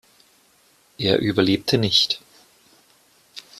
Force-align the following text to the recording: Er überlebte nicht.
Er 0.97 1.17
überlebte 1.19 1.77
nicht. 1.77 2.21